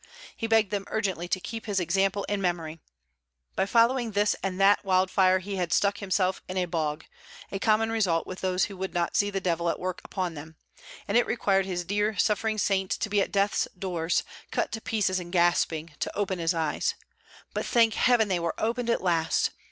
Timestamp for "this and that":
4.13-4.83